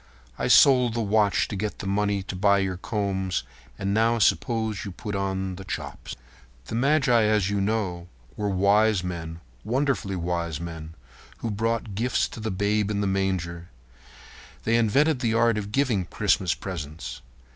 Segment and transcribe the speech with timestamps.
[0.39, 3.43] I sold the watch to get the money to buy your combs.
[3.77, 6.21] And now suppose you put the chops on."
[6.65, 12.89] The magi, as you know, were wise men—wonderfully wise men—who brought gifts to the Babe
[12.89, 13.69] in the manger.
[14.63, 17.21] They invented the art of giving Christmas presents.